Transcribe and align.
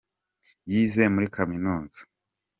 Yize 0.71 1.03
muri 1.13 1.27
Kaminuza. 1.35 1.99